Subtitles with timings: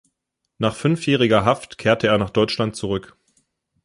[0.57, 3.15] Nach fünfjähriger Haft kehrte er nach Deutschland zurück.